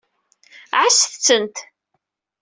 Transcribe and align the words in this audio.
Ɛasset-tent. 0.79 1.57